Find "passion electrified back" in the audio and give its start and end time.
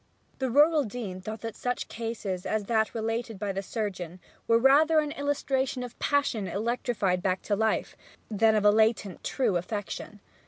5.99-7.43